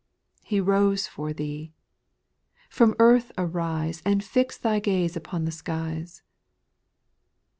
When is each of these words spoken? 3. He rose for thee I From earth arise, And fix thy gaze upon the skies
3. 0.47 0.47
He 0.49 0.59
rose 0.59 1.05
for 1.05 1.31
thee 1.31 1.73
I 1.75 2.59
From 2.73 2.95
earth 2.97 3.31
arise, 3.37 4.01
And 4.03 4.23
fix 4.23 4.57
thy 4.57 4.79
gaze 4.79 5.15
upon 5.15 5.45
the 5.45 5.51
skies 5.51 6.23